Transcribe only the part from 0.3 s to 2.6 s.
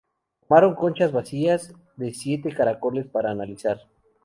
Tomaron conchas vacías de siete